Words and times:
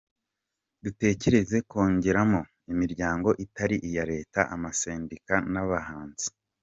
Dutekereza 0.83 1.57
kongeramo 1.71 2.41
imiryango 2.71 3.29
itari 3.45 3.75
iya 3.89 4.03
Leta, 4.11 4.39
amasendika 4.55 5.33
n’abahinzi. 5.53 6.27